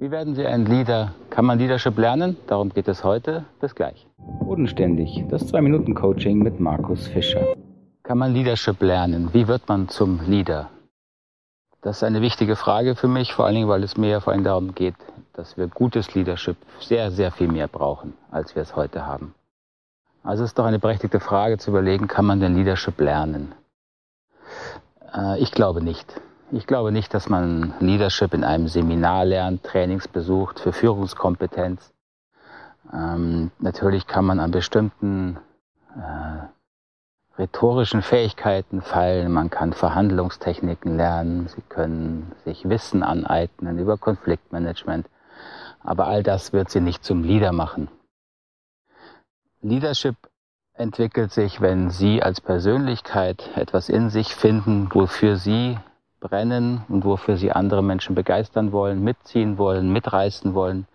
Wie 0.00 0.10
werden 0.10 0.34
Sie 0.34 0.46
ein 0.46 0.64
Leader? 0.64 1.12
Kann 1.28 1.44
man 1.44 1.58
Leadership 1.58 1.98
lernen? 1.98 2.38
Darum 2.46 2.70
geht 2.70 2.88
es 2.88 3.04
heute. 3.04 3.44
Bis 3.60 3.74
gleich. 3.74 4.06
Bodenständig, 4.16 5.26
das 5.28 5.52
2-Minuten-Coaching 5.52 6.38
mit 6.38 6.58
Markus 6.58 7.06
Fischer. 7.06 7.54
Kann 8.02 8.16
man 8.16 8.32
Leadership 8.32 8.80
lernen? 8.80 9.28
Wie 9.34 9.46
wird 9.46 9.68
man 9.68 9.90
zum 9.90 10.22
Leader? 10.26 10.70
Das 11.82 11.98
ist 11.98 12.02
eine 12.02 12.22
wichtige 12.22 12.56
Frage 12.56 12.96
für 12.96 13.08
mich, 13.08 13.34
vor 13.34 13.44
allen 13.44 13.56
Dingen, 13.56 13.68
weil 13.68 13.82
es 13.82 13.98
mir 13.98 14.22
vor 14.22 14.32
allem 14.32 14.42
darum 14.42 14.74
geht, 14.74 14.94
dass 15.34 15.58
wir 15.58 15.66
gutes 15.68 16.14
Leadership 16.14 16.56
sehr, 16.80 17.10
sehr 17.10 17.30
viel 17.30 17.48
mehr 17.48 17.68
brauchen, 17.68 18.14
als 18.30 18.54
wir 18.54 18.62
es 18.62 18.74
heute 18.76 19.04
haben. 19.04 19.34
Also 20.22 20.44
es 20.44 20.52
ist 20.52 20.58
doch 20.58 20.64
eine 20.64 20.78
berechtigte 20.78 21.20
Frage 21.20 21.58
zu 21.58 21.72
überlegen, 21.72 22.08
kann 22.08 22.24
man 22.24 22.40
denn 22.40 22.56
Leadership 22.56 22.98
lernen? 23.02 23.52
Äh, 25.14 25.38
ich 25.40 25.52
glaube 25.52 25.84
nicht. 25.84 26.18
Ich 26.52 26.66
glaube 26.66 26.90
nicht, 26.90 27.14
dass 27.14 27.28
man 27.28 27.74
Leadership 27.78 28.34
in 28.34 28.42
einem 28.42 28.66
Seminar 28.66 29.24
lernt, 29.24 29.62
Trainings 29.62 30.08
besucht 30.08 30.58
für 30.58 30.72
Führungskompetenz. 30.72 31.92
Ähm, 32.92 33.52
natürlich 33.60 34.08
kann 34.08 34.24
man 34.24 34.40
an 34.40 34.50
bestimmten 34.50 35.38
äh, 35.94 37.38
rhetorischen 37.38 38.02
Fähigkeiten 38.02 38.82
feilen, 38.82 39.30
man 39.32 39.48
kann 39.48 39.72
Verhandlungstechniken 39.72 40.96
lernen, 40.96 41.46
sie 41.46 41.62
können 41.62 42.32
sich 42.44 42.68
Wissen 42.68 43.04
aneignen 43.04 43.78
über 43.78 43.96
Konfliktmanagement, 43.96 45.06
aber 45.84 46.08
all 46.08 46.24
das 46.24 46.52
wird 46.52 46.68
sie 46.68 46.80
nicht 46.80 47.04
zum 47.04 47.22
Leader 47.22 47.52
machen. 47.52 47.88
Leadership 49.62 50.16
entwickelt 50.72 51.30
sich, 51.30 51.60
wenn 51.60 51.90
Sie 51.90 52.22
als 52.22 52.40
Persönlichkeit 52.40 53.50
etwas 53.54 53.88
in 53.88 54.08
sich 54.08 54.34
finden, 54.34 54.88
wofür 54.92 55.36
Sie 55.36 55.78
brennen 56.20 56.84
und 56.88 57.04
wofür 57.04 57.36
sie 57.36 57.52
andere 57.52 57.82
Menschen 57.82 58.14
begeistern 58.14 58.72
wollen, 58.72 59.02
mitziehen 59.02 59.58
wollen, 59.58 59.92
mitreißen 59.92 60.54
wollen, 60.54 60.86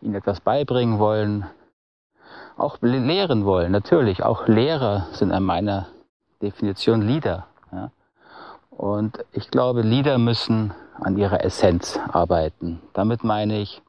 ihnen 0.00 0.14
etwas 0.14 0.40
beibringen 0.40 0.98
wollen, 0.98 1.46
auch 2.56 2.78
lehren 2.80 3.44
wollen. 3.44 3.72
Natürlich, 3.72 4.22
auch 4.22 4.46
Lehrer 4.46 5.08
sind 5.12 5.32
an 5.32 5.42
meiner 5.42 5.88
Definition 6.40 7.02
Leader. 7.02 7.46
Ja. 7.72 7.90
Und 8.70 9.24
ich 9.32 9.50
glaube, 9.50 9.82
Leader 9.82 10.18
müssen 10.18 10.72
an 11.00 11.16
ihrer 11.16 11.44
Essenz 11.44 11.98
arbeiten. 12.12 12.80
Damit 12.92 13.24
meine 13.24 13.58
ich 13.60 13.82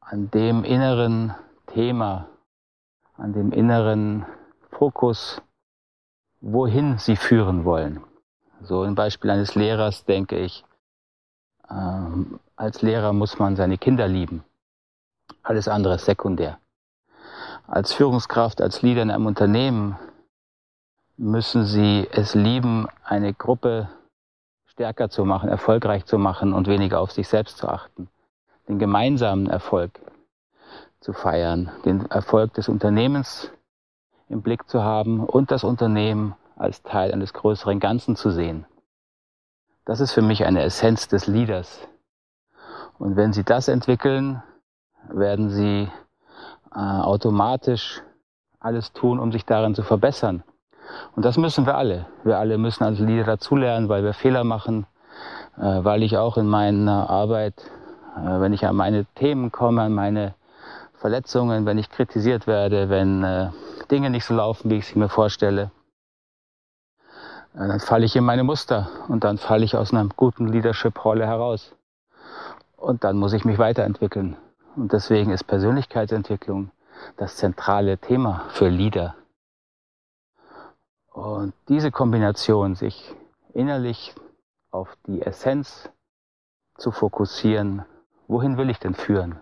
an 0.00 0.30
dem 0.30 0.64
inneren 0.64 1.34
Thema, 1.66 2.28
an 3.16 3.32
dem 3.32 3.52
inneren 3.52 4.26
Fokus, 4.70 5.40
wohin 6.40 6.98
sie 6.98 7.16
führen 7.16 7.64
wollen. 7.64 8.00
So 8.64 8.82
ein 8.82 8.94
Beispiel 8.94 9.30
eines 9.30 9.54
Lehrers 9.56 10.04
denke 10.04 10.38
ich, 10.38 10.64
ähm, 11.68 12.38
als 12.54 12.82
Lehrer 12.82 13.12
muss 13.12 13.38
man 13.38 13.56
seine 13.56 13.76
Kinder 13.76 14.06
lieben. 14.06 14.44
Alles 15.42 15.66
andere 15.66 15.94
ist 15.96 16.04
sekundär. 16.04 16.58
Als 17.66 17.92
Führungskraft, 17.92 18.60
als 18.60 18.82
Leader 18.82 19.02
in 19.02 19.10
einem 19.10 19.26
Unternehmen 19.26 19.98
müssen 21.16 21.64
Sie 21.64 22.06
es 22.12 22.34
lieben, 22.34 22.86
eine 23.04 23.34
Gruppe 23.34 23.88
stärker 24.66 25.10
zu 25.10 25.24
machen, 25.24 25.48
erfolgreich 25.48 26.04
zu 26.04 26.18
machen 26.18 26.52
und 26.52 26.68
weniger 26.68 27.00
auf 27.00 27.12
sich 27.12 27.28
selbst 27.28 27.58
zu 27.58 27.68
achten. 27.68 28.08
Den 28.68 28.78
gemeinsamen 28.78 29.48
Erfolg 29.48 30.00
zu 31.00 31.12
feiern, 31.12 31.70
den 31.84 32.08
Erfolg 32.10 32.54
des 32.54 32.68
Unternehmens 32.68 33.50
im 34.28 34.42
Blick 34.42 34.68
zu 34.68 34.82
haben 34.82 35.20
und 35.20 35.50
das 35.50 35.64
Unternehmen 35.64 36.36
als 36.56 36.82
Teil 36.82 37.12
eines 37.12 37.32
größeren 37.32 37.80
Ganzen 37.80 38.16
zu 38.16 38.30
sehen. 38.30 38.66
Das 39.84 40.00
ist 40.00 40.12
für 40.12 40.22
mich 40.22 40.44
eine 40.44 40.62
Essenz 40.62 41.08
des 41.08 41.26
Leaders. 41.26 41.88
Und 42.98 43.16
wenn 43.16 43.32
Sie 43.32 43.42
das 43.42 43.68
entwickeln, 43.68 44.42
werden 45.08 45.50
Sie 45.50 45.90
äh, 46.74 46.78
automatisch 46.78 48.02
alles 48.60 48.92
tun, 48.92 49.18
um 49.18 49.32
sich 49.32 49.44
darin 49.44 49.74
zu 49.74 49.82
verbessern. 49.82 50.44
Und 51.16 51.24
das 51.24 51.36
müssen 51.36 51.66
wir 51.66 51.76
alle. 51.76 52.06
Wir 52.24 52.38
alle 52.38 52.58
müssen 52.58 52.84
als 52.84 52.98
Leader 52.98 53.24
dazulernen, 53.24 53.88
weil 53.88 54.04
wir 54.04 54.12
Fehler 54.12 54.44
machen, 54.44 54.86
äh, 55.56 55.62
weil 55.62 56.02
ich 56.02 56.16
auch 56.16 56.36
in 56.36 56.46
meiner 56.46 57.10
Arbeit, 57.10 57.54
äh, 58.16 58.40
wenn 58.40 58.52
ich 58.52 58.66
an 58.66 58.76
meine 58.76 59.04
Themen 59.16 59.50
komme, 59.50 59.82
an 59.82 59.94
meine 59.94 60.34
Verletzungen, 60.94 61.66
wenn 61.66 61.78
ich 61.78 61.90
kritisiert 61.90 62.46
werde, 62.46 62.88
wenn 62.88 63.24
äh, 63.24 63.50
Dinge 63.90 64.10
nicht 64.10 64.24
so 64.24 64.34
laufen, 64.34 64.70
wie 64.70 64.76
ich 64.76 64.86
sie 64.86 64.98
mir 64.98 65.08
vorstelle, 65.08 65.72
dann 67.54 67.80
falle 67.80 68.06
ich 68.06 68.16
in 68.16 68.24
meine 68.24 68.44
Muster 68.44 68.88
und 69.08 69.24
dann 69.24 69.36
falle 69.36 69.64
ich 69.64 69.76
aus 69.76 69.92
einer 69.92 70.08
guten 70.16 70.48
Leadership-Rolle 70.48 71.26
heraus. 71.26 71.74
Und 72.76 73.04
dann 73.04 73.16
muss 73.16 73.34
ich 73.34 73.44
mich 73.44 73.58
weiterentwickeln. 73.58 74.36
Und 74.74 74.92
deswegen 74.92 75.30
ist 75.30 75.44
Persönlichkeitsentwicklung 75.44 76.70
das 77.16 77.36
zentrale 77.36 77.98
Thema 77.98 78.46
für 78.48 78.68
Leader. 78.68 79.14
Und 81.12 81.52
diese 81.68 81.90
Kombination, 81.90 82.74
sich 82.74 83.14
innerlich 83.52 84.14
auf 84.70 84.96
die 85.06 85.20
Essenz 85.20 85.90
zu 86.78 86.90
fokussieren, 86.90 87.84
wohin 88.28 88.56
will 88.56 88.70
ich 88.70 88.78
denn 88.78 88.94
führen? 88.94 89.38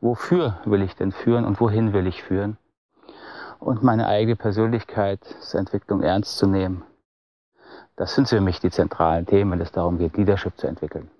Wofür 0.00 0.58
will 0.64 0.82
ich 0.82 0.96
denn 0.96 1.12
führen 1.12 1.44
und 1.44 1.60
wohin 1.60 1.92
will 1.92 2.08
ich 2.08 2.22
führen? 2.22 2.58
Und 3.60 3.84
meine 3.84 4.08
eigene 4.08 4.34
Persönlichkeitsentwicklung 4.34 6.02
ernst 6.02 6.36
zu 6.36 6.48
nehmen 6.48 6.84
das 7.96 8.14
sind 8.14 8.28
für 8.28 8.40
mich 8.40 8.60
die 8.60 8.70
zentralen 8.70 9.26
Themen, 9.26 9.52
wenn 9.52 9.60
es 9.60 9.72
darum 9.72 9.98
geht, 9.98 10.16
Leadership 10.16 10.56
zu 10.58 10.66
entwickeln. 10.66 11.10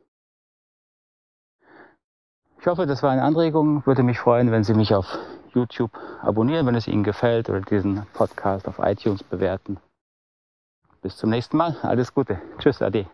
Ich 2.61 2.67
hoffe, 2.67 2.87
das 2.87 3.03
war 3.03 3.11
eine 3.11 3.23
Anregung. 3.23 3.85
Würde 3.87 4.03
mich 4.03 4.19
freuen, 4.19 4.51
wenn 4.51 4.65
Sie 4.65 4.75
mich 4.75 4.95
auf 4.95 5.19
YouTube 5.53 5.93
abonnieren, 6.23 6.67
wenn 6.67 6.75
es 6.75 6.89
Ihnen 6.89 7.05
gefällt, 7.05 7.51
oder 7.51 7.61
diesen 7.61 8.07
Podcast 8.15 8.67
auf 8.67 8.79
iTunes 8.79 9.23
bewerten. 9.23 9.79
Bis 11.03 11.17
zum 11.17 11.31
nächsten 11.31 11.59
Mal. 11.59 11.77
Alles 11.83 12.15
Gute. 12.15 12.41
Tschüss, 12.59 12.81
Ade. 12.81 13.07